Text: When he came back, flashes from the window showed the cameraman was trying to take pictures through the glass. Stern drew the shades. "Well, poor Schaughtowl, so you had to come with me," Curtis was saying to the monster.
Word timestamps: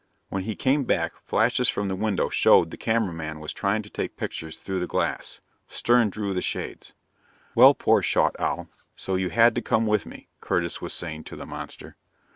When 0.29 0.45
he 0.45 0.55
came 0.55 0.83
back, 0.85 1.13
flashes 1.27 1.69
from 1.69 1.87
the 1.87 1.95
window 1.95 2.29
showed 2.29 2.71
the 2.71 2.75
cameraman 2.75 3.39
was 3.39 3.53
trying 3.53 3.83
to 3.83 3.89
take 3.91 4.17
pictures 4.17 4.57
through 4.57 4.79
the 4.79 4.87
glass. 4.87 5.41
Stern 5.67 6.09
drew 6.09 6.33
the 6.33 6.41
shades. 6.41 6.93
"Well, 7.53 7.75
poor 7.75 8.01
Schaughtowl, 8.01 8.67
so 8.95 9.13
you 9.13 9.29
had 9.29 9.53
to 9.53 9.61
come 9.61 9.85
with 9.85 10.07
me," 10.07 10.27
Curtis 10.39 10.81
was 10.81 10.91
saying 10.93 11.25
to 11.25 11.35
the 11.35 11.45
monster. 11.45 11.95